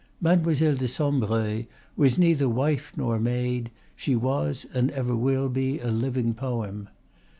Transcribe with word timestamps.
Mademoiselle 0.19 0.73
de 0.73 0.87
Sombreuil 0.87 1.67
was 1.95 2.17
neither 2.17 2.49
wife 2.49 2.91
nor 2.97 3.19
maid; 3.19 3.69
she 3.95 4.15
was 4.15 4.65
and 4.73 4.89
ever 4.93 5.15
will 5.15 5.47
be 5.47 5.77
a 5.77 5.91
living 5.91 6.33
poem. 6.33 6.89